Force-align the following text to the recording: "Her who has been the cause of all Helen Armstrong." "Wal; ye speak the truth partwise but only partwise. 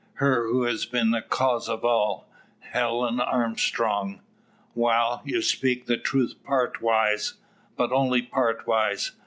"Her 0.15 0.47
who 0.47 0.63
has 0.63 0.87
been 0.87 1.11
the 1.11 1.21
cause 1.21 1.69
of 1.69 1.85
all 1.85 2.27
Helen 2.71 3.19
Armstrong." 3.19 4.21
"Wal; 4.73 5.21
ye 5.25 5.41
speak 5.41 5.85
the 5.85 5.95
truth 5.97 6.33
partwise 6.43 7.35
but 7.77 7.91
only 7.91 8.23
partwise. 8.23 9.11